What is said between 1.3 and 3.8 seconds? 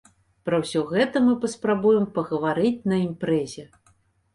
паспрабуем пагаварыць на імпрэзе.